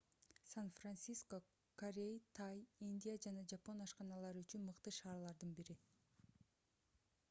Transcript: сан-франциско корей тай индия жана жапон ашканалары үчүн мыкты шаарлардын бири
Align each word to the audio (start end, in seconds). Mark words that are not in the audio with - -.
сан-франциско 0.51 1.37
корей 1.81 2.15
тай 2.37 2.57
индия 2.87 3.19
жана 3.27 3.43
жапон 3.53 3.83
ашканалары 3.87 4.43
үчүн 4.47 4.63
мыкты 4.71 4.95
шаарлардын 5.01 5.57
бири 5.61 5.77